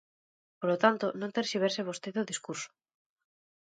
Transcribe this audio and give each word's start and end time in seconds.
Polo 0.59 0.77
tanto, 0.83 1.05
non 1.19 1.33
terxiverse 1.37 1.87
vostede 1.89 2.17
o 2.23 2.29
discurso. 2.31 2.69